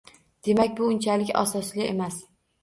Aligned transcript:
Demak, 0.47 0.71
bu 0.79 0.87
unchalik 0.93 1.35
asosli 1.43 1.67
sabab 1.77 1.85
emas 1.93 2.19